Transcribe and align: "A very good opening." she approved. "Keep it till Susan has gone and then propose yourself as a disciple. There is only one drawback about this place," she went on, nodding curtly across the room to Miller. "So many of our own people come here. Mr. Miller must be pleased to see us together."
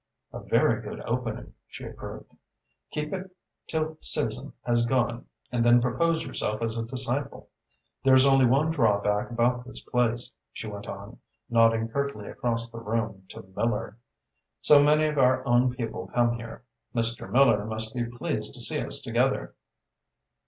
"A 0.33 0.39
very 0.39 0.81
good 0.81 0.99
opening." 1.01 1.53
she 1.67 1.83
approved. 1.85 2.33
"Keep 2.89 3.13
it 3.13 3.29
till 3.67 3.99
Susan 4.01 4.51
has 4.65 4.87
gone 4.87 5.27
and 5.51 5.63
then 5.63 5.79
propose 5.79 6.25
yourself 6.25 6.63
as 6.63 6.75
a 6.75 6.81
disciple. 6.81 7.51
There 8.03 8.15
is 8.15 8.25
only 8.25 8.47
one 8.47 8.71
drawback 8.71 9.29
about 9.29 9.63
this 9.63 9.79
place," 9.79 10.33
she 10.51 10.65
went 10.65 10.87
on, 10.87 11.19
nodding 11.51 11.87
curtly 11.87 12.27
across 12.27 12.71
the 12.71 12.79
room 12.79 13.25
to 13.29 13.43
Miller. 13.55 13.99
"So 14.61 14.81
many 14.81 15.05
of 15.05 15.19
our 15.19 15.45
own 15.45 15.71
people 15.75 16.07
come 16.07 16.33
here. 16.33 16.63
Mr. 16.95 17.31
Miller 17.31 17.63
must 17.65 17.93
be 17.93 18.05
pleased 18.05 18.55
to 18.55 18.61
see 18.61 18.81
us 18.83 19.03
together." 19.03 19.53